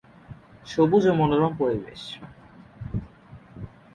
সবুজ 0.67 1.03
ও 1.07 1.13
মনোরম 1.13 1.53
পরিবেশ। 1.57 2.01